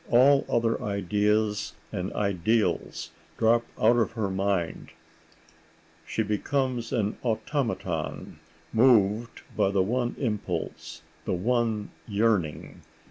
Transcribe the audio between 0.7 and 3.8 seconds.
ideas and ideals drop